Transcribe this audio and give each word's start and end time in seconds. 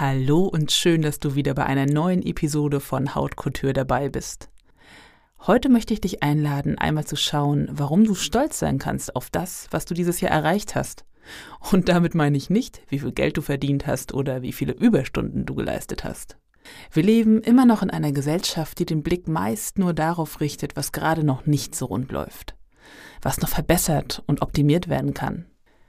Hallo 0.00 0.44
und 0.44 0.70
schön, 0.70 1.02
dass 1.02 1.18
du 1.18 1.34
wieder 1.34 1.54
bei 1.54 1.66
einer 1.66 1.84
neuen 1.84 2.24
Episode 2.24 2.78
von 2.78 3.16
Haut 3.16 3.34
Couture 3.34 3.72
dabei 3.72 4.08
bist. 4.08 4.48
Heute 5.40 5.68
möchte 5.68 5.92
ich 5.92 6.00
dich 6.00 6.22
einladen, 6.22 6.78
einmal 6.78 7.04
zu 7.04 7.16
schauen, 7.16 7.68
warum 7.72 8.04
du 8.04 8.14
stolz 8.14 8.60
sein 8.60 8.78
kannst 8.78 9.16
auf 9.16 9.28
das, 9.28 9.66
was 9.72 9.86
du 9.86 9.94
dieses 9.94 10.20
Jahr 10.20 10.30
erreicht 10.30 10.76
hast 10.76 11.04
und 11.72 11.88
damit 11.88 12.14
meine 12.14 12.36
ich 12.36 12.48
nicht, 12.48 12.80
wie 12.86 13.00
viel 13.00 13.10
Geld 13.10 13.38
du 13.38 13.42
verdient 13.42 13.88
hast 13.88 14.14
oder 14.14 14.40
wie 14.40 14.52
viele 14.52 14.72
Überstunden 14.72 15.46
du 15.46 15.56
geleistet 15.56 16.04
hast. 16.04 16.36
Wir 16.92 17.02
leben 17.02 17.42
immer 17.42 17.66
noch 17.66 17.82
in 17.82 17.90
einer 17.90 18.12
Gesellschaft, 18.12 18.78
die 18.78 18.86
den 18.86 19.02
Blick 19.02 19.26
meist 19.26 19.80
nur 19.80 19.94
darauf 19.94 20.40
richtet, 20.40 20.76
was 20.76 20.92
gerade 20.92 21.24
noch 21.24 21.44
nicht 21.46 21.74
so 21.74 21.86
rund 21.86 22.12
läuft, 22.12 22.54
was 23.20 23.40
noch 23.40 23.48
verbessert 23.48 24.22
und 24.28 24.42
optimiert 24.42 24.88
werden 24.88 25.12
kann. 25.12 25.46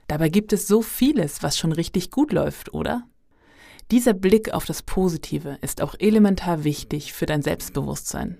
Dabei 0.08 0.30
gibt 0.30 0.52
es 0.52 0.66
so 0.66 0.82
vieles, 0.82 1.44
was 1.44 1.56
schon 1.56 1.70
richtig 1.70 2.10
gut 2.10 2.32
läuft, 2.32 2.74
oder? 2.74 3.04
Dieser 3.90 4.14
Blick 4.14 4.54
auf 4.54 4.66
das 4.66 4.82
Positive 4.82 5.58
ist 5.62 5.82
auch 5.82 5.96
elementar 5.98 6.62
wichtig 6.62 7.12
für 7.12 7.26
dein 7.26 7.42
Selbstbewusstsein. 7.42 8.38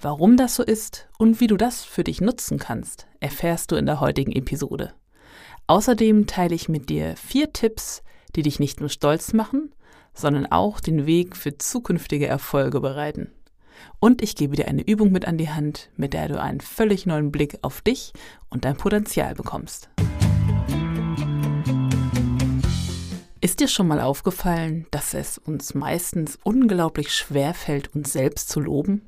Warum 0.00 0.36
das 0.36 0.54
so 0.54 0.62
ist 0.62 1.08
und 1.18 1.40
wie 1.40 1.48
du 1.48 1.56
das 1.56 1.82
für 1.82 2.04
dich 2.04 2.20
nutzen 2.20 2.60
kannst, 2.60 3.08
erfährst 3.18 3.72
du 3.72 3.76
in 3.76 3.86
der 3.86 3.98
heutigen 3.98 4.30
Episode. 4.30 4.94
Außerdem 5.66 6.28
teile 6.28 6.54
ich 6.54 6.68
mit 6.68 6.88
dir 6.88 7.16
vier 7.16 7.52
Tipps, 7.52 8.04
die 8.36 8.42
dich 8.42 8.60
nicht 8.60 8.78
nur 8.78 8.88
stolz 8.88 9.32
machen, 9.32 9.74
sondern 10.14 10.46
auch 10.46 10.78
den 10.78 11.04
Weg 11.04 11.36
für 11.36 11.58
zukünftige 11.58 12.28
Erfolge 12.28 12.80
bereiten. 12.80 13.32
Und 13.98 14.22
ich 14.22 14.36
gebe 14.36 14.54
dir 14.54 14.68
eine 14.68 14.86
Übung 14.86 15.10
mit 15.10 15.26
an 15.26 15.36
die 15.36 15.50
Hand, 15.50 15.90
mit 15.96 16.12
der 16.12 16.28
du 16.28 16.40
einen 16.40 16.60
völlig 16.60 17.06
neuen 17.06 17.32
Blick 17.32 17.58
auf 17.62 17.80
dich 17.80 18.12
und 18.50 18.64
dein 18.64 18.76
Potenzial 18.76 19.34
bekommst. 19.34 19.90
Ist 23.46 23.60
dir 23.60 23.68
schon 23.68 23.86
mal 23.86 24.00
aufgefallen, 24.00 24.88
dass 24.90 25.14
es 25.14 25.38
uns 25.38 25.72
meistens 25.72 26.36
unglaublich 26.42 27.14
schwer 27.14 27.54
fällt, 27.54 27.94
uns 27.94 28.12
selbst 28.12 28.48
zu 28.48 28.58
loben? 28.58 29.02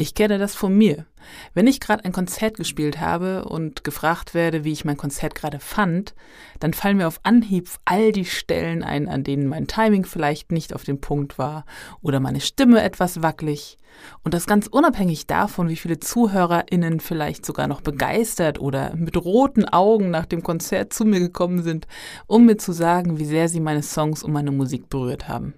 Ich 0.00 0.14
kenne 0.14 0.38
das 0.38 0.54
von 0.54 0.78
mir. 0.78 1.06
Wenn 1.54 1.66
ich 1.66 1.80
gerade 1.80 2.04
ein 2.04 2.12
Konzert 2.12 2.56
gespielt 2.56 3.00
habe 3.00 3.46
und 3.46 3.82
gefragt 3.82 4.32
werde, 4.32 4.62
wie 4.62 4.70
ich 4.70 4.84
mein 4.84 4.96
Konzert 4.96 5.34
gerade 5.34 5.58
fand, 5.58 6.14
dann 6.60 6.72
fallen 6.72 6.98
mir 6.98 7.08
auf 7.08 7.18
Anhieb 7.24 7.68
all 7.84 8.12
die 8.12 8.24
Stellen 8.24 8.84
ein, 8.84 9.08
an 9.08 9.24
denen 9.24 9.48
mein 9.48 9.66
Timing 9.66 10.04
vielleicht 10.04 10.52
nicht 10.52 10.72
auf 10.72 10.84
dem 10.84 11.00
Punkt 11.00 11.36
war 11.36 11.64
oder 12.00 12.20
meine 12.20 12.40
Stimme 12.40 12.80
etwas 12.80 13.22
wackelig. 13.22 13.76
Und 14.22 14.34
das 14.34 14.46
ganz 14.46 14.68
unabhängig 14.68 15.26
davon, 15.26 15.68
wie 15.68 15.76
viele 15.76 15.98
ZuhörerInnen 15.98 17.00
vielleicht 17.00 17.44
sogar 17.44 17.66
noch 17.66 17.80
begeistert 17.80 18.60
oder 18.60 18.94
mit 18.94 19.16
roten 19.16 19.64
Augen 19.64 20.10
nach 20.10 20.26
dem 20.26 20.44
Konzert 20.44 20.92
zu 20.92 21.04
mir 21.04 21.18
gekommen 21.18 21.64
sind, 21.64 21.88
um 22.28 22.46
mir 22.46 22.56
zu 22.56 22.70
sagen, 22.70 23.18
wie 23.18 23.26
sehr 23.26 23.48
sie 23.48 23.60
meine 23.60 23.82
Songs 23.82 24.22
und 24.22 24.32
meine 24.32 24.52
Musik 24.52 24.88
berührt 24.88 25.28
haben. 25.28 25.54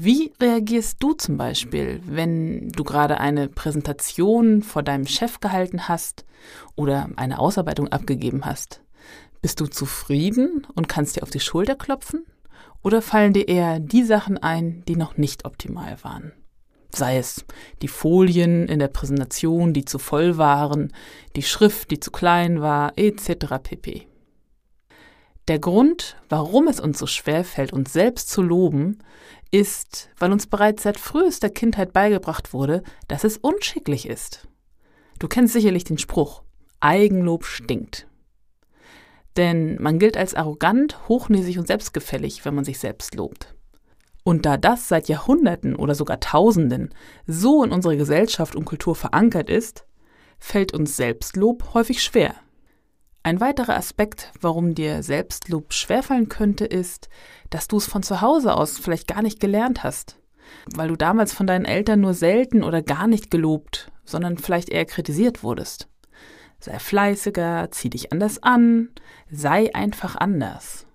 Wie 0.00 0.32
reagierst 0.40 1.02
du 1.02 1.12
zum 1.12 1.36
Beispiel, 1.38 2.00
wenn 2.06 2.68
du 2.68 2.84
gerade 2.84 3.18
eine 3.18 3.48
Präsentation 3.48 4.62
vor 4.62 4.84
deinem 4.84 5.08
Chef 5.08 5.40
gehalten 5.40 5.88
hast 5.88 6.24
oder 6.76 7.10
eine 7.16 7.40
Ausarbeitung 7.40 7.88
abgegeben 7.88 8.44
hast? 8.44 8.80
Bist 9.42 9.58
du 9.58 9.66
zufrieden 9.66 10.64
und 10.76 10.88
kannst 10.88 11.16
dir 11.16 11.24
auf 11.24 11.30
die 11.30 11.40
Schulter 11.40 11.74
klopfen? 11.74 12.24
Oder 12.84 13.02
fallen 13.02 13.32
dir 13.32 13.48
eher 13.48 13.80
die 13.80 14.04
Sachen 14.04 14.38
ein, 14.38 14.84
die 14.86 14.94
noch 14.94 15.16
nicht 15.16 15.44
optimal 15.44 15.96
waren? 16.02 16.30
Sei 16.94 17.18
es 17.18 17.44
die 17.82 17.88
Folien 17.88 18.68
in 18.68 18.78
der 18.78 18.86
Präsentation, 18.86 19.72
die 19.72 19.84
zu 19.84 19.98
voll 19.98 20.38
waren, 20.38 20.92
die 21.34 21.42
Schrift, 21.42 21.90
die 21.90 21.98
zu 21.98 22.12
klein 22.12 22.60
war, 22.60 22.92
etc. 22.94 23.56
pp. 23.60 24.06
Der 25.48 25.58
Grund, 25.58 26.16
warum 26.28 26.68
es 26.68 26.78
uns 26.78 26.98
so 26.98 27.06
schwer 27.06 27.42
fällt, 27.42 27.72
uns 27.72 27.92
selbst 27.92 28.28
zu 28.28 28.42
loben, 28.42 28.98
ist, 29.50 30.10
weil 30.18 30.32
uns 30.32 30.46
bereits 30.46 30.82
seit 30.82 30.98
frühester 30.98 31.50
Kindheit 31.50 31.92
beigebracht 31.92 32.52
wurde, 32.52 32.82
dass 33.06 33.24
es 33.24 33.38
unschicklich 33.38 34.08
ist. 34.08 34.46
Du 35.18 35.28
kennst 35.28 35.52
sicherlich 35.52 35.84
den 35.84 35.98
Spruch, 35.98 36.42
Eigenlob 36.80 37.44
stinkt. 37.44 38.06
Denn 39.36 39.80
man 39.80 39.98
gilt 39.98 40.16
als 40.16 40.34
arrogant, 40.34 41.08
hochnäsig 41.08 41.58
und 41.58 41.66
selbstgefällig, 41.66 42.44
wenn 42.44 42.54
man 42.54 42.64
sich 42.64 42.78
selbst 42.78 43.14
lobt. 43.14 43.54
Und 44.24 44.44
da 44.44 44.56
das 44.56 44.88
seit 44.88 45.08
Jahrhunderten 45.08 45.74
oder 45.74 45.94
sogar 45.94 46.20
Tausenden 46.20 46.94
so 47.26 47.64
in 47.64 47.72
unserer 47.72 47.96
Gesellschaft 47.96 48.54
und 48.54 48.64
Kultur 48.64 48.94
verankert 48.94 49.48
ist, 49.48 49.86
fällt 50.38 50.74
uns 50.74 50.96
Selbstlob 50.96 51.72
häufig 51.74 52.02
schwer. 52.02 52.34
Ein 53.22 53.40
weiterer 53.40 53.76
Aspekt, 53.76 54.32
warum 54.40 54.74
dir 54.74 55.02
Selbstlob 55.02 55.72
schwerfallen 55.72 56.28
könnte, 56.28 56.64
ist, 56.64 57.08
dass 57.50 57.68
du 57.68 57.76
es 57.76 57.86
von 57.86 58.02
zu 58.02 58.20
Hause 58.20 58.54
aus 58.54 58.78
vielleicht 58.78 59.06
gar 59.08 59.22
nicht 59.22 59.40
gelernt 59.40 59.82
hast, 59.82 60.18
weil 60.74 60.88
du 60.88 60.96
damals 60.96 61.32
von 61.32 61.46
deinen 61.46 61.64
Eltern 61.64 62.00
nur 62.00 62.14
selten 62.14 62.62
oder 62.62 62.82
gar 62.82 63.06
nicht 63.06 63.30
gelobt, 63.30 63.90
sondern 64.04 64.38
vielleicht 64.38 64.70
eher 64.70 64.86
kritisiert 64.86 65.42
wurdest. 65.42 65.88
Sei 66.60 66.78
fleißiger, 66.78 67.68
zieh 67.70 67.90
dich 67.90 68.12
anders 68.12 68.42
an, 68.42 68.90
sei 69.30 69.74
einfach 69.74 70.16
anders. 70.16 70.86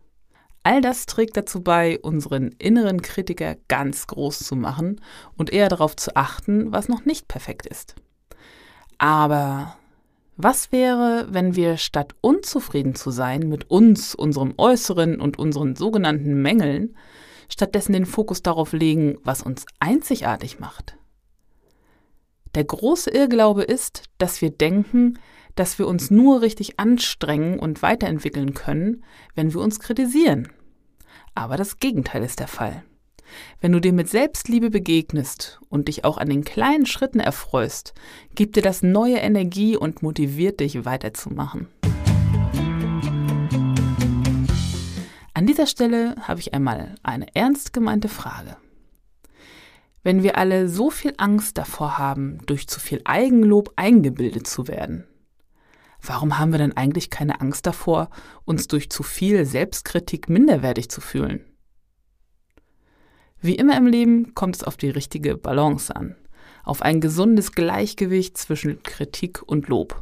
All 0.63 0.81
das 0.81 1.05
trägt 1.05 1.35
dazu 1.35 1.61
bei, 1.61 1.99
unseren 1.99 2.53
inneren 2.57 3.01
Kritiker 3.01 3.55
ganz 3.67 4.07
groß 4.07 4.39
zu 4.39 4.55
machen 4.55 5.01
und 5.37 5.51
eher 5.51 5.67
darauf 5.67 5.95
zu 5.95 6.15
achten, 6.15 6.71
was 6.71 6.87
noch 6.87 7.05
nicht 7.05 7.27
perfekt 7.27 7.65
ist. 7.65 7.95
Aber 8.97 9.75
was 10.35 10.71
wäre, 10.71 11.27
wenn 11.29 11.55
wir 11.55 11.77
statt 11.77 12.15
unzufrieden 12.21 12.95
zu 12.95 13.11
sein 13.11 13.47
mit 13.49 13.69
uns, 13.69 14.15
unserem 14.15 14.53
Äußeren 14.57 15.19
und 15.19 15.37
unseren 15.37 15.75
sogenannten 15.75 16.41
Mängeln, 16.41 16.95
stattdessen 17.49 17.93
den 17.93 18.05
Fokus 18.05 18.41
darauf 18.41 18.73
legen, 18.73 19.17
was 19.23 19.41
uns 19.41 19.65
einzigartig 19.79 20.59
macht? 20.59 20.97
Der 22.55 22.63
große 22.63 23.09
Irrglaube 23.09 23.63
ist, 23.63 24.03
dass 24.17 24.41
wir 24.41 24.51
denken, 24.51 25.19
dass 25.55 25.77
wir 25.79 25.87
uns 25.87 26.11
nur 26.11 26.41
richtig 26.41 26.79
anstrengen 26.79 27.59
und 27.59 27.81
weiterentwickeln 27.81 28.53
können, 28.53 29.03
wenn 29.35 29.53
wir 29.53 29.61
uns 29.61 29.79
kritisieren. 29.79 30.51
Aber 31.35 31.57
das 31.57 31.79
Gegenteil 31.79 32.23
ist 32.23 32.39
der 32.39 32.47
Fall. 32.47 32.83
Wenn 33.61 33.71
du 33.71 33.79
dir 33.79 33.93
mit 33.93 34.09
Selbstliebe 34.09 34.69
begegnest 34.69 35.59
und 35.69 35.87
dich 35.87 36.05
auch 36.05 36.17
an 36.17 36.29
den 36.29 36.43
kleinen 36.43 36.85
Schritten 36.85 37.19
erfreust, 37.19 37.93
gibt 38.35 38.55
dir 38.55 38.61
das 38.61 38.83
neue 38.83 39.17
Energie 39.17 39.75
und 39.77 40.01
motiviert 40.03 40.59
dich 40.59 40.85
weiterzumachen. 40.85 41.67
An 45.35 45.47
dieser 45.47 45.65
Stelle 45.65 46.15
habe 46.21 46.39
ich 46.39 46.53
einmal 46.53 46.95
eine 47.01 47.25
ernst 47.35 47.73
gemeinte 47.73 48.07
Frage. 48.07 48.55
Wenn 50.03 50.21
wir 50.21 50.37
alle 50.37 50.67
so 50.67 50.89
viel 50.89 51.13
Angst 51.17 51.57
davor 51.57 51.97
haben, 51.97 52.39
durch 52.45 52.67
zu 52.67 52.79
viel 52.79 53.01
Eigenlob 53.05 53.71
eingebildet 53.77 54.47
zu 54.47 54.67
werden, 54.67 55.07
warum 56.01 56.37
haben 56.37 56.51
wir 56.51 56.59
denn 56.59 56.77
eigentlich 56.77 57.09
keine 57.09 57.41
Angst 57.41 57.65
davor, 57.65 58.09
uns 58.45 58.67
durch 58.67 58.89
zu 58.89 59.01
viel 59.01 59.45
Selbstkritik 59.45 60.29
minderwertig 60.29 60.89
zu 60.89 61.01
fühlen? 61.01 61.45
Wie 63.43 63.55
immer 63.55 63.75
im 63.75 63.87
Leben 63.87 64.33
kommt 64.35 64.55
es 64.55 64.63
auf 64.63 64.77
die 64.77 64.89
richtige 64.89 65.35
Balance 65.35 65.93
an, 65.93 66.15
auf 66.63 66.81
ein 66.81 67.01
gesundes 67.01 67.51
Gleichgewicht 67.51 68.37
zwischen 68.37 68.81
Kritik 68.83 69.43
und 69.45 69.67
Lob. 69.67 70.01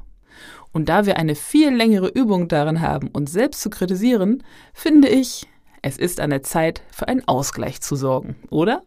Und 0.72 0.90
da 0.90 1.08
wir 1.08 1.18
eine 1.18 1.34
viel 1.34 1.76
längere 1.76 2.10
Übung 2.10 2.50
darin 2.50 2.82
haben, 2.82 3.08
uns 3.08 3.32
selbst 3.32 3.62
zu 3.62 3.72
kritisieren, 3.72 4.44
finde 4.76 5.08
ich, 5.10 5.48
es 5.82 5.98
ist 5.98 6.20
an 6.20 6.30
der 6.30 6.44
Zeit, 6.44 6.84
für 6.92 7.08
einen 7.08 7.28
Ausgleich 7.28 7.82
zu 7.82 7.96
sorgen, 7.96 8.36
oder? 8.52 8.84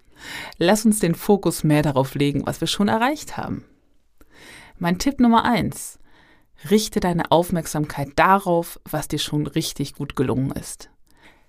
Lass 0.58 0.86
uns 0.86 1.00
den 1.00 1.16
Fokus 1.16 1.64
mehr 1.64 1.82
darauf 1.82 2.14
legen, 2.14 2.46
was 2.46 2.60
wir 2.60 2.68
schon 2.68 2.86
erreicht 2.86 3.36
haben. 3.36 3.64
Mein 4.78 5.00
Tipp 5.00 5.18
Nummer 5.18 5.44
eins: 5.44 5.98
richte 6.70 7.00
deine 7.00 7.32
Aufmerksamkeit 7.32 8.10
darauf, 8.14 8.78
was 8.88 9.08
dir 9.08 9.18
schon 9.18 9.48
richtig 9.48 9.94
gut 9.94 10.14
gelungen 10.14 10.52
ist. 10.52 10.90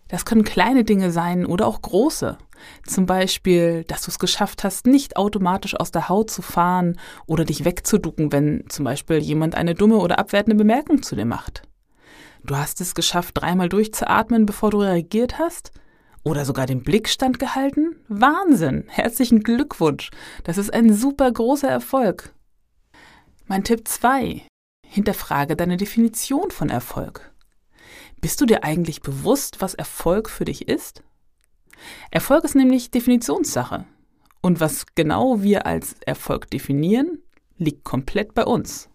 Das 0.07 0.25
können 0.25 0.43
kleine 0.43 0.83
Dinge 0.83 1.11
sein 1.11 1.45
oder 1.45 1.65
auch 1.65 1.81
große. 1.81 2.37
Zum 2.85 3.05
Beispiel, 3.05 3.83
dass 3.85 4.03
du 4.03 4.11
es 4.11 4.19
geschafft 4.19 4.63
hast, 4.63 4.85
nicht 4.85 5.17
automatisch 5.17 5.75
aus 5.75 5.91
der 5.91 6.09
Haut 6.09 6.29
zu 6.29 6.41
fahren 6.41 6.99
oder 7.25 7.43
dich 7.43 7.65
wegzuducken, 7.65 8.31
wenn 8.31 8.65
zum 8.69 8.85
Beispiel 8.85 9.17
jemand 9.17 9.55
eine 9.55 9.73
dumme 9.73 9.97
oder 9.97 10.19
abwertende 10.19 10.55
Bemerkung 10.55 11.01
zu 11.01 11.15
dir 11.15 11.25
macht. 11.25 11.63
Du 12.43 12.55
hast 12.55 12.79
es 12.81 12.93
geschafft, 12.93 13.31
dreimal 13.35 13.69
durchzuatmen, 13.69 14.45
bevor 14.45 14.69
du 14.69 14.81
reagiert 14.81 15.39
hast? 15.39 15.71
Oder 16.23 16.45
sogar 16.45 16.67
den 16.67 16.83
Blick 16.83 17.09
standgehalten? 17.09 17.95
Wahnsinn! 18.07 18.85
Herzlichen 18.87 19.41
Glückwunsch! 19.41 20.11
Das 20.43 20.59
ist 20.59 20.71
ein 20.71 20.93
super 20.93 21.31
großer 21.31 21.69
Erfolg. 21.69 22.33
Mein 23.47 23.63
Tipp 23.63 23.87
2. 23.87 24.43
Hinterfrage 24.87 25.55
deine 25.55 25.77
Definition 25.77 26.51
von 26.51 26.69
Erfolg. 26.69 27.34
Bist 28.25 28.41
du 28.41 28.47
dir 28.47 28.63
eigentlich 28.63 29.01
bewusst, 29.01 29.61
was 29.61 29.75
Erfolg 29.75 30.31
für 30.31 30.45
dich 30.45 30.67
ist? 30.67 31.03
Erfolg 32.09 32.43
ist 32.43 32.55
nämlich 32.55 32.89
Definitionssache. 32.89 33.85
Und 34.41 34.59
was 34.59 34.87
genau 34.95 35.43
wir 35.43 35.67
als 35.67 35.97
Erfolg 36.07 36.49
definieren, 36.49 37.19
liegt 37.57 37.83
komplett 37.83 38.33
bei 38.33 38.43
uns. 38.43 38.89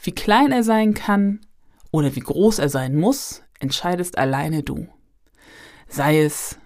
Wie 0.00 0.12
klein 0.12 0.52
er 0.52 0.62
sein 0.62 0.94
kann 0.94 1.40
oder 1.90 2.14
wie 2.14 2.20
groß 2.20 2.60
er 2.60 2.68
sein 2.68 2.94
muss, 2.94 3.42
entscheidest 3.58 4.16
alleine 4.16 4.62
du. 4.62 4.86
Sei 5.88 6.22
es, 6.22 6.60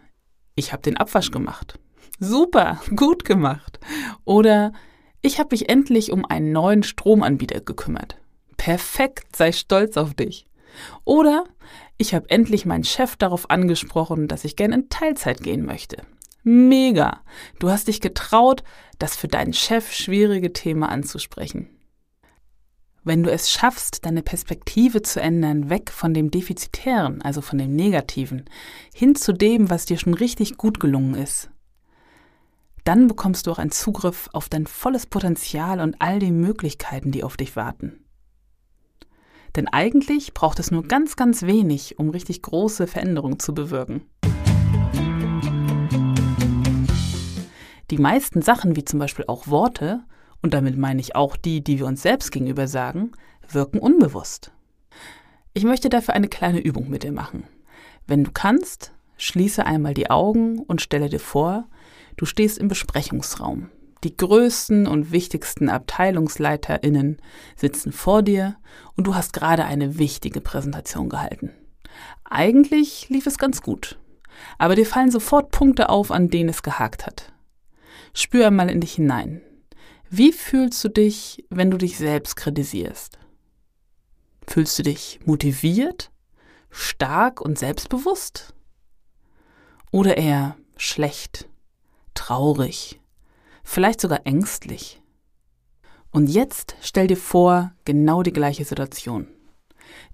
ich 0.54 0.74
habe 0.74 0.82
den 0.82 0.98
Abwasch 0.98 1.30
gemacht. 1.30 1.78
Super, 2.20 2.82
gut 2.94 3.24
gemacht. 3.24 3.80
Oder 4.26 4.74
ich 5.22 5.38
habe 5.38 5.48
mich 5.52 5.70
endlich 5.70 6.12
um 6.12 6.26
einen 6.26 6.52
neuen 6.52 6.82
Stromanbieter 6.82 7.62
gekümmert. 7.62 8.18
Perfekt, 8.58 9.36
sei 9.36 9.52
stolz 9.52 9.96
auf 9.96 10.12
dich. 10.12 10.46
Oder 11.04 11.44
ich 11.98 12.14
habe 12.14 12.30
endlich 12.30 12.66
meinen 12.66 12.84
Chef 12.84 13.16
darauf 13.16 13.50
angesprochen, 13.50 14.28
dass 14.28 14.44
ich 14.44 14.56
gerne 14.56 14.74
in 14.74 14.88
Teilzeit 14.88 15.42
gehen 15.42 15.64
möchte. 15.64 16.02
Mega! 16.42 17.20
Du 17.58 17.70
hast 17.70 17.88
dich 17.88 18.00
getraut, 18.00 18.64
das 18.98 19.16
für 19.16 19.28
deinen 19.28 19.52
Chef 19.52 19.92
schwierige 19.92 20.52
Thema 20.52 20.88
anzusprechen. 20.88 21.68
Wenn 23.04 23.22
du 23.22 23.32
es 23.32 23.50
schaffst, 23.50 24.04
deine 24.06 24.22
Perspektive 24.22 25.02
zu 25.02 25.20
ändern, 25.20 25.70
weg 25.70 25.90
von 25.90 26.14
dem 26.14 26.30
Defizitären, 26.30 27.20
also 27.22 27.40
von 27.40 27.58
dem 27.58 27.74
Negativen, 27.74 28.44
hin 28.94 29.16
zu 29.16 29.32
dem, 29.32 29.70
was 29.70 29.86
dir 29.86 29.98
schon 29.98 30.14
richtig 30.14 30.56
gut 30.56 30.78
gelungen 30.78 31.14
ist, 31.14 31.50
dann 32.84 33.08
bekommst 33.08 33.46
du 33.46 33.52
auch 33.52 33.58
einen 33.58 33.72
Zugriff 33.72 34.28
auf 34.32 34.48
dein 34.48 34.66
volles 34.66 35.06
Potenzial 35.06 35.80
und 35.80 35.96
all 36.00 36.18
die 36.18 36.32
Möglichkeiten, 36.32 37.12
die 37.12 37.24
auf 37.24 37.36
dich 37.36 37.56
warten. 37.56 38.01
Denn 39.56 39.68
eigentlich 39.68 40.32
braucht 40.32 40.58
es 40.58 40.70
nur 40.70 40.84
ganz, 40.84 41.16
ganz 41.16 41.42
wenig, 41.42 41.98
um 41.98 42.10
richtig 42.10 42.42
große 42.42 42.86
Veränderungen 42.86 43.38
zu 43.38 43.54
bewirken. 43.54 44.02
Die 47.90 47.98
meisten 47.98 48.40
Sachen, 48.40 48.74
wie 48.76 48.84
zum 48.84 48.98
Beispiel 48.98 49.26
auch 49.28 49.48
Worte, 49.48 50.02
und 50.40 50.54
damit 50.54 50.78
meine 50.78 51.00
ich 51.00 51.14
auch 51.14 51.36
die, 51.36 51.62
die 51.62 51.78
wir 51.78 51.86
uns 51.86 52.02
selbst 52.02 52.32
gegenüber 52.32 52.66
sagen, 52.66 53.12
wirken 53.48 53.78
unbewusst. 53.78 54.50
Ich 55.52 55.64
möchte 55.64 55.90
dafür 55.90 56.14
eine 56.14 56.28
kleine 56.28 56.60
Übung 56.60 56.88
mit 56.88 57.02
dir 57.02 57.12
machen. 57.12 57.44
Wenn 58.06 58.24
du 58.24 58.30
kannst, 58.32 58.92
schließe 59.18 59.66
einmal 59.66 59.92
die 59.92 60.10
Augen 60.10 60.60
und 60.60 60.80
stelle 60.80 61.10
dir 61.10 61.20
vor, 61.20 61.68
du 62.16 62.24
stehst 62.24 62.58
im 62.58 62.68
Besprechungsraum. 62.68 63.68
Die 64.04 64.16
größten 64.16 64.88
und 64.88 65.12
wichtigsten 65.12 65.68
AbteilungsleiterInnen 65.68 67.18
sitzen 67.56 67.92
vor 67.92 68.22
dir 68.22 68.56
und 68.96 69.06
du 69.06 69.14
hast 69.14 69.32
gerade 69.32 69.64
eine 69.64 69.98
wichtige 69.98 70.40
Präsentation 70.40 71.08
gehalten. 71.08 71.52
Eigentlich 72.24 73.08
lief 73.10 73.26
es 73.26 73.38
ganz 73.38 73.62
gut, 73.62 73.98
aber 74.58 74.74
dir 74.74 74.86
fallen 74.86 75.10
sofort 75.10 75.50
Punkte 75.52 75.88
auf, 75.88 76.10
an 76.10 76.30
denen 76.30 76.48
es 76.48 76.62
gehakt 76.62 77.06
hat. 77.06 77.32
Spür 78.12 78.48
einmal 78.48 78.70
in 78.70 78.80
dich 78.80 78.94
hinein. 78.94 79.40
Wie 80.10 80.32
fühlst 80.32 80.82
du 80.84 80.88
dich, 80.88 81.46
wenn 81.48 81.70
du 81.70 81.78
dich 81.78 81.96
selbst 81.96 82.36
kritisierst? 82.36 83.18
Fühlst 84.46 84.78
du 84.78 84.82
dich 84.82 85.20
motiviert, 85.24 86.10
stark 86.70 87.40
und 87.40 87.58
selbstbewusst? 87.58 88.52
Oder 89.90 90.16
eher 90.16 90.56
schlecht, 90.76 91.48
traurig, 92.14 93.00
vielleicht 93.62 94.00
sogar 94.00 94.26
ängstlich. 94.26 95.02
Und 96.10 96.28
jetzt 96.28 96.76
stell 96.82 97.06
dir 97.06 97.16
vor, 97.16 97.72
genau 97.84 98.22
die 98.22 98.32
gleiche 98.32 98.64
Situation. 98.64 99.28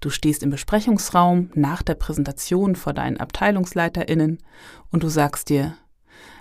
Du 0.00 0.11
stehst 0.11 0.43
im 0.43 0.50
Besprechungsraum 0.50 1.50
nach 1.55 1.83
der 1.83 1.95
Präsentation 1.95 2.77
vor 2.77 2.93
deinen 2.93 3.19
AbteilungsleiterInnen 3.19 4.39
und 4.91 5.03
du 5.03 5.09
sagst 5.09 5.49
dir, 5.49 5.77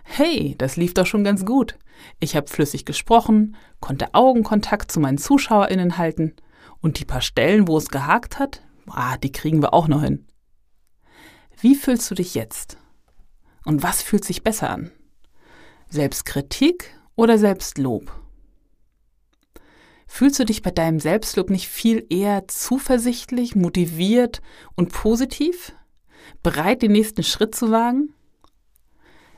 hey, 0.03 0.55
das 0.57 0.77
lief 0.77 0.93
doch 0.93 1.05
schon 1.05 1.23
ganz 1.23 1.45
gut. 1.45 1.77
Ich 2.19 2.35
habe 2.35 2.47
flüssig 2.47 2.85
gesprochen, 2.85 3.55
konnte 3.79 4.13
Augenkontakt 4.13 4.91
zu 4.91 4.99
meinen 4.99 5.17
ZuschauerInnen 5.17 5.97
halten 5.97 6.35
und 6.81 6.99
die 6.99 7.05
paar 7.05 7.21
Stellen, 7.21 7.67
wo 7.67 7.77
es 7.77 7.89
gehakt 7.89 8.39
hat, 8.39 8.61
ah, 8.87 9.17
die 9.17 9.31
kriegen 9.31 9.61
wir 9.61 9.73
auch 9.73 9.87
noch 9.87 10.03
hin. 10.03 10.27
Wie 11.59 11.75
fühlst 11.75 12.09
du 12.11 12.15
dich 12.15 12.35
jetzt? 12.35 12.77
Und 13.65 13.83
was 13.83 14.01
fühlt 14.01 14.23
sich 14.23 14.43
besser 14.43 14.69
an? 14.69 14.91
Selbstkritik 15.89 16.96
oder 17.17 17.37
Selbstlob? 17.37 18.09
Fühlst 20.07 20.39
du 20.39 20.45
dich 20.45 20.61
bei 20.61 20.71
deinem 20.71 21.01
Selbstlob 21.01 21.49
nicht 21.49 21.67
viel 21.67 22.05
eher 22.09 22.47
zuversichtlich, 22.47 23.55
motiviert 23.55 24.41
und 24.75 24.93
positiv? 24.93 25.73
Bereit, 26.41 26.81
den 26.81 26.93
nächsten 26.93 27.23
Schritt 27.23 27.53
zu 27.53 27.71
wagen? 27.71 28.13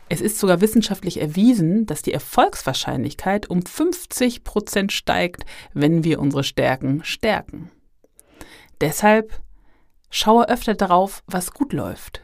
Es 0.10 0.22
ist 0.22 0.40
sogar 0.40 0.62
wissenschaftlich 0.62 1.20
erwiesen, 1.20 1.86
dass 1.86 2.02
die 2.02 2.14
Erfolgswahrscheinlichkeit 2.14 3.50
um 3.50 3.64
50 3.64 4.44
Prozent 4.44 4.92
steigt, 4.92 5.46
wenn 5.74 6.04
wir 6.04 6.20
unsere 6.20 6.44
Stärken 6.44 7.04
stärken. 7.04 7.72
Deshalb 8.82 9.40
schaue 10.10 10.50
öfter 10.50 10.74
darauf, 10.74 11.24
was 11.28 11.52
gut 11.52 11.74
läuft. 11.74 12.22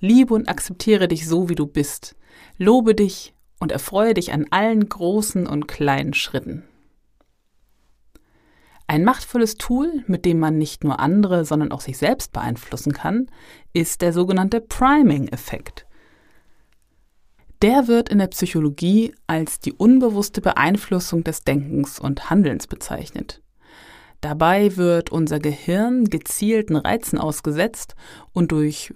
Liebe 0.00 0.34
und 0.34 0.48
akzeptiere 0.48 1.08
dich 1.08 1.26
so, 1.26 1.48
wie 1.48 1.54
du 1.54 1.66
bist. 1.66 2.14
Lobe 2.56 2.94
dich 2.94 3.34
und 3.58 3.72
erfreue 3.72 4.14
dich 4.14 4.32
an 4.32 4.46
allen 4.50 4.88
großen 4.88 5.46
und 5.46 5.68
kleinen 5.68 6.14
Schritten. 6.14 6.64
Ein 8.86 9.04
machtvolles 9.04 9.56
Tool, 9.56 10.02
mit 10.06 10.24
dem 10.24 10.38
man 10.38 10.56
nicht 10.56 10.82
nur 10.82 10.98
andere, 10.98 11.44
sondern 11.44 11.72
auch 11.72 11.82
sich 11.82 11.98
selbst 11.98 12.32
beeinflussen 12.32 12.92
kann, 12.92 13.30
ist 13.74 14.00
der 14.00 14.14
sogenannte 14.14 14.62
Priming-Effekt. 14.62 15.86
Der 17.60 17.86
wird 17.86 18.08
in 18.08 18.18
der 18.18 18.28
Psychologie 18.28 19.14
als 19.26 19.60
die 19.60 19.72
unbewusste 19.72 20.40
Beeinflussung 20.40 21.22
des 21.22 21.42
Denkens 21.42 21.98
und 21.98 22.30
Handelns 22.30 22.66
bezeichnet. 22.66 23.42
Dabei 24.20 24.76
wird 24.76 25.10
unser 25.10 25.38
Gehirn 25.38 26.04
gezielten 26.06 26.76
Reizen 26.76 27.18
ausgesetzt 27.18 27.94
und 28.32 28.52
durch 28.52 28.94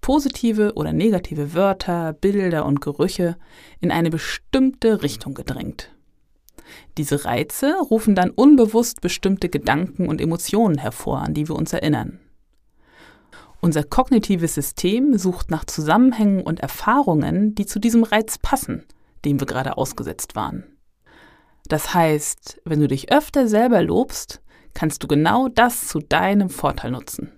positive 0.00 0.74
oder 0.74 0.92
negative 0.92 1.54
Wörter, 1.54 2.12
Bilder 2.12 2.66
und 2.66 2.80
Gerüche 2.80 3.36
in 3.80 3.90
eine 3.90 4.10
bestimmte 4.10 5.02
Richtung 5.02 5.34
gedrängt. 5.34 5.90
Diese 6.98 7.24
Reize 7.24 7.74
rufen 7.90 8.14
dann 8.14 8.30
unbewusst 8.30 9.00
bestimmte 9.00 9.48
Gedanken 9.48 10.08
und 10.08 10.20
Emotionen 10.20 10.78
hervor, 10.78 11.20
an 11.20 11.34
die 11.34 11.48
wir 11.48 11.56
uns 11.56 11.72
erinnern. 11.72 12.20
Unser 13.60 13.84
kognitives 13.84 14.54
System 14.54 15.18
sucht 15.18 15.50
nach 15.50 15.64
Zusammenhängen 15.64 16.42
und 16.42 16.60
Erfahrungen, 16.60 17.54
die 17.54 17.66
zu 17.66 17.78
diesem 17.78 18.04
Reiz 18.04 18.38
passen, 18.38 18.84
dem 19.24 19.38
wir 19.38 19.46
gerade 19.46 19.76
ausgesetzt 19.76 20.34
waren. 20.34 20.64
Das 21.68 21.92
heißt, 21.92 22.62
wenn 22.64 22.80
du 22.80 22.88
dich 22.88 23.12
öfter 23.12 23.46
selber 23.46 23.82
lobst, 23.82 24.40
kannst 24.72 25.02
du 25.02 25.08
genau 25.08 25.48
das 25.48 25.88
zu 25.88 25.98
deinem 25.98 26.48
Vorteil 26.48 26.90
nutzen. 26.90 27.32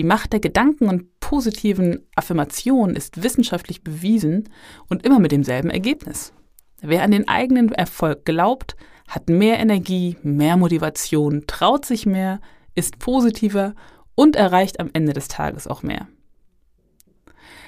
Die 0.00 0.06
Macht 0.06 0.32
der 0.32 0.40
Gedanken 0.40 0.88
und 0.88 1.20
positiven 1.20 2.08
Affirmationen 2.16 2.96
ist 2.96 3.22
wissenschaftlich 3.22 3.84
bewiesen 3.84 4.48
und 4.88 5.04
immer 5.04 5.18
mit 5.18 5.30
demselben 5.30 5.68
Ergebnis. 5.68 6.32
Wer 6.80 7.02
an 7.02 7.10
den 7.10 7.28
eigenen 7.28 7.70
Erfolg 7.70 8.24
glaubt, 8.24 8.76
hat 9.08 9.28
mehr 9.28 9.58
Energie, 9.58 10.16
mehr 10.22 10.56
Motivation, 10.56 11.44
traut 11.46 11.84
sich 11.84 12.06
mehr, 12.06 12.40
ist 12.74 12.98
positiver 12.98 13.74
und 14.14 14.36
erreicht 14.36 14.80
am 14.80 14.88
Ende 14.94 15.12
des 15.12 15.28
Tages 15.28 15.66
auch 15.66 15.82
mehr. 15.82 16.08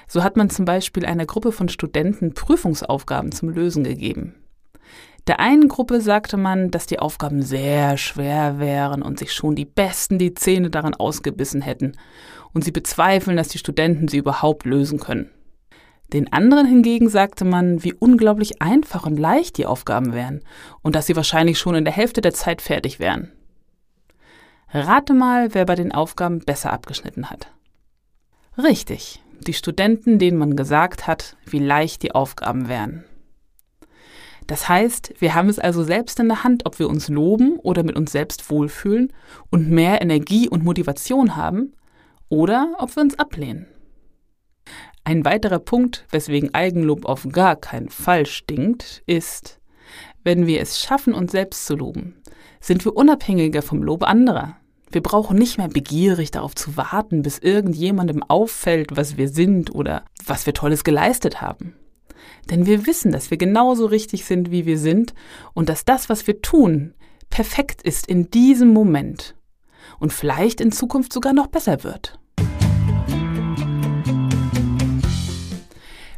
So 0.08 0.24
hat 0.24 0.38
man 0.38 0.48
zum 0.48 0.64
Beispiel 0.64 1.04
einer 1.04 1.26
Gruppe 1.26 1.52
von 1.52 1.68
Studenten 1.68 2.32
Prüfungsaufgaben 2.32 3.30
zum 3.32 3.50
Lösen 3.50 3.84
gegeben. 3.84 4.41
Der 5.28 5.38
einen 5.38 5.68
Gruppe 5.68 6.00
sagte 6.00 6.36
man, 6.36 6.70
dass 6.70 6.86
die 6.86 6.98
Aufgaben 6.98 7.42
sehr 7.42 7.96
schwer 7.96 8.58
wären 8.58 9.02
und 9.02 9.18
sich 9.18 9.32
schon 9.32 9.54
die 9.54 9.64
Besten 9.64 10.18
die 10.18 10.34
Zähne 10.34 10.70
daran 10.70 10.94
ausgebissen 10.94 11.62
hätten, 11.62 11.92
und 12.52 12.64
sie 12.64 12.72
bezweifeln, 12.72 13.36
dass 13.36 13.48
die 13.48 13.58
Studenten 13.58 14.08
sie 14.08 14.18
überhaupt 14.18 14.66
lösen 14.66 14.98
können. 14.98 15.30
Den 16.12 16.30
anderen 16.32 16.66
hingegen 16.66 17.08
sagte 17.08 17.44
man, 17.44 17.82
wie 17.82 17.94
unglaublich 17.94 18.60
einfach 18.60 19.06
und 19.06 19.16
leicht 19.16 19.56
die 19.56 19.64
Aufgaben 19.64 20.12
wären 20.12 20.42
und 20.82 20.94
dass 20.94 21.06
sie 21.06 21.16
wahrscheinlich 21.16 21.58
schon 21.58 21.74
in 21.74 21.84
der 21.84 21.94
Hälfte 21.94 22.20
der 22.20 22.34
Zeit 22.34 22.60
fertig 22.60 22.98
wären. 22.98 23.32
Rate 24.74 25.14
mal, 25.14 25.54
wer 25.54 25.64
bei 25.64 25.74
den 25.74 25.92
Aufgaben 25.92 26.40
besser 26.40 26.72
abgeschnitten 26.72 27.30
hat. 27.30 27.50
Richtig, 28.58 29.22
die 29.40 29.54
Studenten, 29.54 30.18
denen 30.18 30.36
man 30.36 30.56
gesagt 30.56 31.06
hat, 31.06 31.36
wie 31.46 31.58
leicht 31.58 32.02
die 32.02 32.14
Aufgaben 32.14 32.68
wären. 32.68 33.04
Das 34.52 34.68
heißt, 34.68 35.14
wir 35.18 35.34
haben 35.34 35.48
es 35.48 35.58
also 35.58 35.82
selbst 35.82 36.20
in 36.20 36.28
der 36.28 36.44
Hand, 36.44 36.66
ob 36.66 36.78
wir 36.78 36.86
uns 36.86 37.08
loben 37.08 37.56
oder 37.60 37.82
mit 37.84 37.96
uns 37.96 38.12
selbst 38.12 38.50
wohlfühlen 38.50 39.10
und 39.48 39.70
mehr 39.70 40.02
Energie 40.02 40.46
und 40.46 40.62
Motivation 40.62 41.36
haben 41.36 41.72
oder 42.28 42.74
ob 42.78 42.94
wir 42.94 43.02
uns 43.02 43.18
ablehnen. 43.18 43.66
Ein 45.04 45.24
weiterer 45.24 45.58
Punkt, 45.58 46.04
weswegen 46.10 46.52
Eigenlob 46.52 47.06
auf 47.06 47.26
gar 47.32 47.56
keinen 47.56 47.88
Fall 47.88 48.26
stinkt, 48.26 49.02
ist, 49.06 49.58
wenn 50.22 50.46
wir 50.46 50.60
es 50.60 50.78
schaffen, 50.78 51.14
uns 51.14 51.32
selbst 51.32 51.64
zu 51.64 51.74
loben, 51.74 52.20
sind 52.60 52.84
wir 52.84 52.94
unabhängiger 52.94 53.62
vom 53.62 53.82
Lob 53.82 54.02
anderer. 54.02 54.58
Wir 54.90 55.00
brauchen 55.00 55.38
nicht 55.38 55.56
mehr 55.56 55.68
begierig 55.68 56.30
darauf 56.30 56.54
zu 56.54 56.76
warten, 56.76 57.22
bis 57.22 57.38
irgendjemandem 57.38 58.22
auffällt, 58.22 58.98
was 58.98 59.16
wir 59.16 59.30
sind 59.30 59.74
oder 59.74 60.04
was 60.26 60.44
wir 60.44 60.52
Tolles 60.52 60.84
geleistet 60.84 61.40
haben. 61.40 61.74
Denn 62.50 62.66
wir 62.66 62.86
wissen, 62.86 63.12
dass 63.12 63.30
wir 63.30 63.38
genauso 63.38 63.86
richtig 63.86 64.24
sind, 64.24 64.50
wie 64.50 64.66
wir 64.66 64.78
sind 64.78 65.14
und 65.54 65.68
dass 65.68 65.84
das, 65.84 66.08
was 66.08 66.26
wir 66.26 66.42
tun, 66.42 66.94
perfekt 67.30 67.82
ist 67.82 68.06
in 68.06 68.30
diesem 68.30 68.72
Moment 68.72 69.34
und 69.98 70.12
vielleicht 70.12 70.60
in 70.60 70.72
Zukunft 70.72 71.12
sogar 71.12 71.32
noch 71.32 71.46
besser 71.46 71.84
wird. 71.84 72.18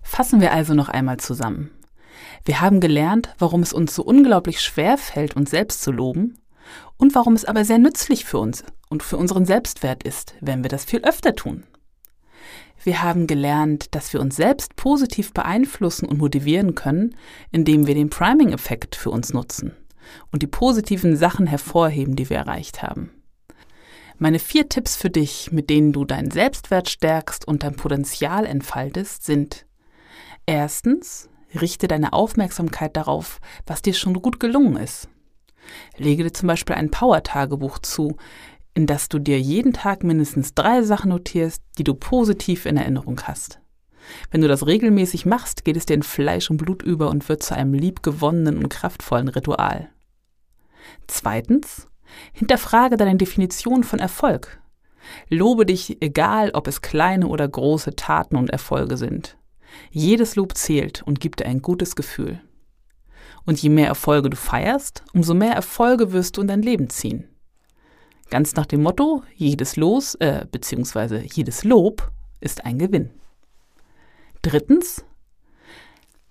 Fassen 0.02 0.40
wir 0.40 0.52
also 0.52 0.74
noch 0.74 0.88
einmal 0.88 1.18
zusammen. 1.18 1.70
Wir 2.44 2.60
haben 2.60 2.80
gelernt, 2.80 3.34
warum 3.38 3.62
es 3.62 3.72
uns 3.72 3.94
so 3.94 4.02
unglaublich 4.04 4.60
schwer 4.60 4.98
fällt, 4.98 5.34
uns 5.34 5.50
selbst 5.50 5.82
zu 5.82 5.90
loben 5.90 6.38
und 6.96 7.14
warum 7.14 7.34
es 7.34 7.44
aber 7.44 7.64
sehr 7.64 7.78
nützlich 7.78 8.24
für 8.24 8.38
uns 8.38 8.64
und 8.88 9.02
für 9.02 9.16
unseren 9.16 9.44
Selbstwert 9.44 10.02
ist, 10.02 10.34
wenn 10.40 10.62
wir 10.62 10.68
das 10.68 10.84
viel 10.84 11.00
öfter 11.04 11.34
tun. 11.34 11.64
Wir 12.84 13.02
haben 13.02 13.26
gelernt, 13.26 13.94
dass 13.94 14.12
wir 14.12 14.20
uns 14.20 14.36
selbst 14.36 14.76
positiv 14.76 15.32
beeinflussen 15.32 16.06
und 16.06 16.18
motivieren 16.18 16.74
können, 16.74 17.16
indem 17.50 17.86
wir 17.86 17.94
den 17.94 18.10
Priming-Effekt 18.10 18.94
für 18.94 19.10
uns 19.10 19.32
nutzen 19.32 19.74
und 20.30 20.42
die 20.42 20.46
positiven 20.46 21.16
Sachen 21.16 21.46
hervorheben, 21.46 22.14
die 22.14 22.28
wir 22.28 22.36
erreicht 22.36 22.82
haben. 22.82 23.10
Meine 24.18 24.38
vier 24.38 24.68
Tipps 24.68 24.96
für 24.96 25.08
dich, 25.08 25.50
mit 25.50 25.70
denen 25.70 25.94
du 25.94 26.04
deinen 26.04 26.30
Selbstwert 26.30 26.90
stärkst 26.90 27.48
und 27.48 27.62
dein 27.62 27.74
Potenzial 27.74 28.44
entfaltest, 28.44 29.24
sind 29.24 29.64
Erstens, 30.44 31.30
richte 31.58 31.88
deine 31.88 32.12
Aufmerksamkeit 32.12 32.98
darauf, 32.98 33.40
was 33.66 33.80
dir 33.80 33.94
schon 33.94 34.12
gut 34.20 34.40
gelungen 34.40 34.76
ist. 34.76 35.08
Lege 35.96 36.24
dir 36.24 36.34
zum 36.34 36.48
Beispiel 36.48 36.76
ein 36.76 36.90
Power-Tagebuch 36.90 37.78
zu, 37.78 38.18
in 38.74 38.86
das 38.86 39.08
du 39.08 39.18
dir 39.18 39.40
jeden 39.40 39.72
Tag 39.72 40.02
mindestens 40.02 40.54
drei 40.54 40.82
Sachen 40.82 41.10
notierst, 41.10 41.62
die 41.78 41.84
du 41.84 41.94
positiv 41.94 42.66
in 42.66 42.76
Erinnerung 42.76 43.20
hast. 43.22 43.60
Wenn 44.30 44.40
du 44.40 44.48
das 44.48 44.66
regelmäßig 44.66 45.26
machst, 45.26 45.64
geht 45.64 45.76
es 45.76 45.86
dir 45.86 45.94
in 45.94 46.02
Fleisch 46.02 46.50
und 46.50 46.58
Blut 46.58 46.82
über 46.82 47.08
und 47.08 47.28
wird 47.28 47.42
zu 47.42 47.54
einem 47.54 47.72
liebgewonnenen 47.72 48.58
und 48.58 48.68
kraftvollen 48.68 49.28
Ritual. 49.28 49.88
Zweitens, 51.06 51.88
hinterfrage 52.32 52.96
deine 52.96 53.16
Definition 53.16 53.84
von 53.84 53.98
Erfolg. 53.98 54.60
Lobe 55.28 55.66
dich, 55.66 56.02
egal 56.02 56.50
ob 56.52 56.66
es 56.66 56.82
kleine 56.82 57.28
oder 57.28 57.46
große 57.46 57.96
Taten 57.96 58.36
und 58.36 58.50
Erfolge 58.50 58.96
sind. 58.96 59.36
Jedes 59.90 60.36
Lob 60.36 60.56
zählt 60.56 61.02
und 61.02 61.20
gibt 61.20 61.40
dir 61.40 61.46
ein 61.46 61.62
gutes 61.62 61.96
Gefühl. 61.96 62.40
Und 63.46 63.60
je 63.60 63.68
mehr 63.68 63.88
Erfolge 63.88 64.30
du 64.30 64.36
feierst, 64.36 65.04
umso 65.12 65.34
mehr 65.34 65.52
Erfolge 65.52 66.12
wirst 66.12 66.36
du 66.36 66.42
in 66.42 66.48
dein 66.48 66.62
Leben 66.62 66.88
ziehen. 66.88 67.28
Ganz 68.30 68.54
nach 68.54 68.66
dem 68.66 68.82
Motto, 68.82 69.22
jedes 69.34 69.76
Los, 69.76 70.14
äh, 70.16 70.46
beziehungsweise 70.50 71.22
jedes 71.22 71.64
Lob 71.64 72.10
ist 72.40 72.64
ein 72.64 72.78
Gewinn. 72.78 73.10
Drittens, 74.42 75.04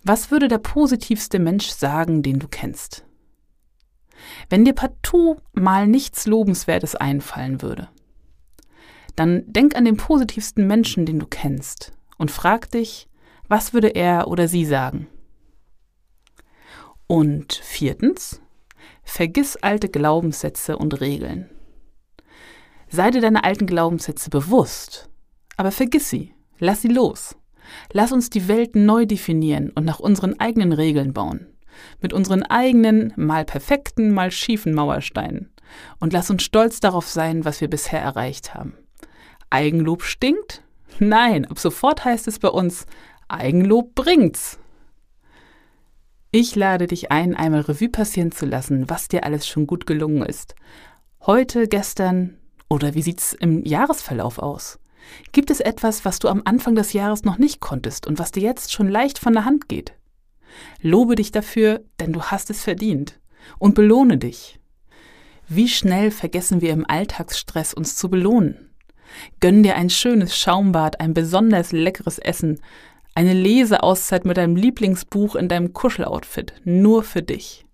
was 0.04 0.32
würde 0.32 0.48
der 0.48 0.58
positivste 0.58 1.40
Mensch 1.40 1.68
sagen, 1.68 2.24
den 2.24 2.40
du 2.40 2.48
kennst? 2.48 3.06
Wenn 4.50 4.66
dir 4.66 4.74
partout 4.74 5.38
mal 5.54 5.88
nichts 5.88 6.28
Lobenswertes 6.28 6.96
einfallen 6.96 7.62
würde, 7.62 7.90
dann 9.16 9.44
denk 9.48 9.76
an 9.76 9.86
den 9.86 9.98
positivsten 9.98 10.66
Menschen, 10.68 11.06
den 11.06 11.20
du 11.20 11.28
kennst 11.28 11.94
und 12.18 12.32
frag 12.32 12.70
dich, 12.72 13.08
was 13.48 13.74
würde 13.74 13.90
er 13.90 14.28
oder 14.28 14.48
sie 14.48 14.66
sagen? 14.66 15.08
Und 17.08 17.54
viertens, 17.54 18.42
vergiss 19.04 19.58
alte 19.58 19.90
Glaubenssätze 19.90 20.78
und 20.78 21.00
Regeln. 21.02 21.50
Sei 22.96 23.10
dir 23.10 23.22
deine 23.22 23.44
alten 23.44 23.66
Glaubenssätze 23.66 24.30
bewusst, 24.30 25.10
aber 25.58 25.72
vergiss 25.72 26.12
sie, 26.12 26.36
lass 26.60 26.84
sie 26.84 26.90
los. 26.90 27.36
Lass 27.92 28.12
uns 28.12 28.30
die 28.30 28.48
Welt 28.48 28.76
neu 28.76 29.08
definieren 29.08 29.72
und 29.72 29.84
nach 29.84 30.00
unseren 30.00 30.40
eigenen 30.40 30.74
Regeln 30.74 31.12
bauen. 31.12 31.48
Mit 32.02 32.14
unseren 32.14 32.44
eigenen, 32.44 33.12
mal 33.16 33.46
perfekten, 33.46 34.14
mal 34.14 34.30
schiefen 34.30 34.76
Mauersteinen. 34.76 35.52
Und 36.00 36.14
lass 36.14 36.30
uns 36.30 36.44
stolz 36.44 36.82
darauf 36.82 37.10
sein, 37.10 37.46
was 37.46 37.62
wir 37.62 37.68
bisher 37.68 38.00
erreicht 38.00 38.54
haben. 38.54 38.78
Eigenlob 39.50 40.04
stinkt? 40.04 40.62
Nein, 41.00 41.46
ab 41.46 41.58
sofort 41.58 42.06
heißt 42.06 42.28
es 42.28 42.38
bei 42.38 42.50
uns, 42.50 42.86
Eigenlob 43.28 43.96
bringt's. 43.96 44.60
Ich 46.30 46.56
lade 46.56 46.86
dich 46.86 47.12
ein, 47.12 47.36
einmal 47.36 47.62
Revue 47.62 47.90
passieren 47.90 48.32
zu 48.32 48.46
lassen, 48.46 48.88
was 48.88 49.08
dir 49.08 49.24
alles 49.24 49.48
schon 49.48 49.66
gut 49.66 49.88
gelungen 49.88 50.22
ist. 50.22 50.54
Heute, 51.22 51.68
gestern 51.68 52.38
oder 52.70 52.94
wie 52.94 53.02
sieht's 53.02 53.34
im 53.34 53.64
Jahresverlauf 53.66 54.40
aus? 54.40 54.80
Gibt 55.32 55.52
es 55.52 55.60
etwas, 55.60 56.06
was 56.06 56.20
du 56.20 56.28
am 56.28 56.42
Anfang 56.46 56.76
des 56.76 56.94
Jahres 56.94 57.24
noch 57.24 57.38
nicht 57.38 57.60
konntest 57.60 58.08
und 58.08 58.20
was 58.20 58.32
dir 58.32 58.44
jetzt 58.44 58.72
schon 58.72 58.88
leicht 58.88 59.20
von 59.20 59.34
der 59.34 59.46
Hand 59.46 59.68
geht? 59.68 59.94
Lobe 60.82 61.16
dich 61.16 61.32
dafür, 61.32 61.84
denn 62.00 62.14
du 62.14 62.24
hast 62.24 62.50
es 62.50 62.64
verdient. 62.64 63.20
Und 63.60 63.76
belohne 63.76 64.18
dich. 64.18 64.60
Wie 65.50 65.68
schnell 65.68 66.12
vergessen 66.12 66.62
wir 66.62 66.72
im 66.72 66.86
Alltagsstress 66.88 67.74
uns 67.74 67.98
zu 67.98 68.10
belohnen? 68.10 68.74
Gönn 69.42 69.64
dir 69.64 69.76
ein 69.76 69.90
schönes 69.90 70.38
Schaumbad, 70.38 71.02
ein 71.02 71.14
besonders 71.14 71.72
leckeres 71.72 72.20
Essen, 72.20 72.62
eine 73.16 73.34
Leseauszeit 73.34 74.26
mit 74.26 74.38
deinem 74.38 74.56
Lieblingsbuch 74.56 75.36
in 75.36 75.50
deinem 75.50 75.74
Kuscheloutfit, 75.74 76.54
nur 76.64 77.04
für 77.04 77.22
dich. 77.22 77.66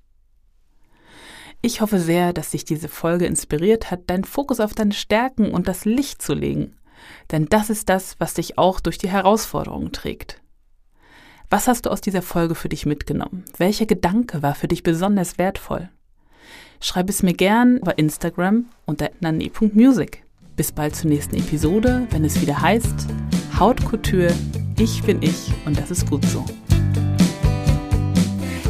Ich 1.62 1.82
hoffe 1.82 2.00
sehr, 2.00 2.32
dass 2.32 2.52
dich 2.52 2.64
diese 2.64 2.88
Folge 2.88 3.26
inspiriert 3.26 3.92
hat, 3.92 4.10
deinen 4.10 4.24
Fokus 4.24 4.60
auf 4.60 4.74
deine 4.74 4.94
Stärken 4.94 5.52
und 5.52 5.68
das 5.68 5.84
Licht 5.84 6.22
zu 6.22 6.34
legen. 6.34 6.76
Denn 7.32 7.48
das 7.48 7.70
ist 7.70 7.90
das, 7.90 8.16
was 8.20 8.34
dich 8.34 8.58
auch 8.58 8.80
durch 8.80 8.98
die 8.98 9.10
Herausforderungen 9.10 9.92
trägt. 9.92 10.42
Was 11.50 11.68
hast 11.68 11.86
du 11.86 11.90
aus 11.90 12.02
dieser 12.02 12.22
Folge 12.22 12.56
für 12.56 12.70
dich 12.70 12.86
mitgenommen? 12.86 13.44
Welcher 13.58 13.86
Gedanke 13.86 14.42
war 14.42 14.56
für 14.56 14.68
dich 14.68 14.84
besonders 14.84 15.38
wertvoll? 15.38 15.90
Schreib 16.80 17.10
es 17.10 17.24
mir 17.24 17.34
gern 17.34 17.78
über 17.78 17.98
Instagram 17.98 18.66
unter 18.86 19.10
nane.music. 19.20 20.24
Bis 20.56 20.72
bald 20.72 20.96
zur 20.96 21.10
nächsten 21.10 21.36
Episode, 21.36 22.08
wenn 22.12 22.24
es 22.24 22.40
wieder 22.42 22.62
heißt 22.62 23.08
Hautkultur 23.58 24.30
ich 24.78 25.04
bin 25.04 25.22
ich 25.22 25.52
und 25.66 25.78
das 25.78 25.92
ist 25.92 26.10
gut 26.10 26.24
so. 26.24 26.46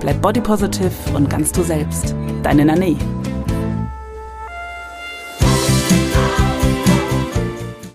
bleib 0.00 0.20
body 0.22 0.40
positive 0.40 0.92
und 1.14 1.28
ganz 1.28 1.52
du 1.52 1.62
selbst. 1.62 2.14
Deine 2.42 2.64
Nane. 2.64 2.96